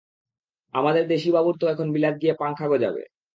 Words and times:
আমাদের 0.73 1.03
দেশিবাবুর 1.07 1.55
তো 1.59 1.65
এখন 1.67 1.87
বিলাত 1.93 2.15
গিয়ে 2.21 2.39
পাঙ্খা 2.41 2.65
গজাবে! 2.71 3.03